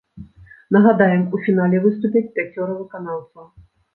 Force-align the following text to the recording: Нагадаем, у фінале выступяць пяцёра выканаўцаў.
Нагадаем, 0.77 1.23
у 1.37 1.41
фінале 1.43 1.77
выступяць 1.85 2.25
пяцёра 2.39 2.79
выканаўцаў. 2.81 3.45